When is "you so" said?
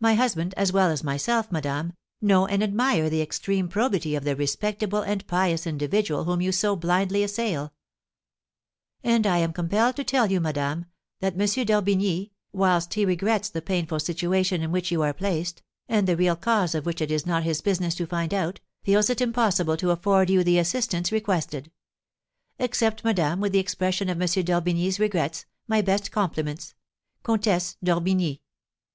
6.40-6.74